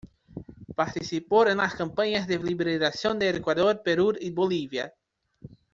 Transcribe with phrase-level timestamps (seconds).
[0.73, 4.95] Participó en las campañas de liberación de Ecuador, Perú y Bolivia.